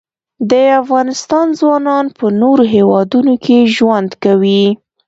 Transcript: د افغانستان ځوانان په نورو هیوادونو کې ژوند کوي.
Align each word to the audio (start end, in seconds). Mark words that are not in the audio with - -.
د 0.51 0.53
افغانستان 0.81 1.47
ځوانان 1.59 2.05
په 2.17 2.25
نورو 2.41 2.63
هیوادونو 2.75 3.33
کې 3.43 3.57
ژوند 3.75 4.09
کوي. 4.23 4.65